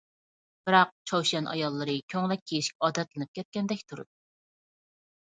[0.67, 4.07] بىراق چاۋشيەن ئاياللىرى كۆڭلەك كىيىشكە ئادەتلىنىپ كەتكەندەك تۇرىدۇ.